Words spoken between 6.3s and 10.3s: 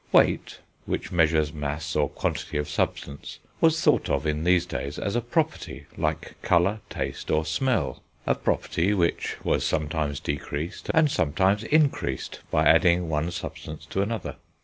colour, taste, or smell, a property which was sometimes